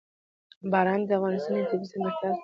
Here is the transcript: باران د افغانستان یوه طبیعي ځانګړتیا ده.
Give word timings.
باران 0.71 1.01
د 1.05 1.09
افغانستان 1.17 1.53
یوه 1.55 1.69
طبیعي 1.71 1.87
ځانګړتیا 1.91 2.29
ده. 2.31 2.39